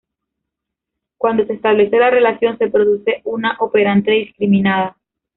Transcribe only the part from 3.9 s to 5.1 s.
discriminada.